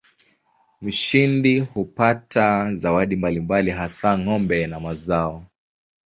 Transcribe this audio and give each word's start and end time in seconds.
Mshindi 0.81 1.59
hupata 1.59 2.73
zawadi 2.73 3.15
mbalimbali 3.15 3.71
hasa 3.71 4.17
ng'ombe 4.19 4.67
na 4.67 4.79
mazao. 4.79 5.45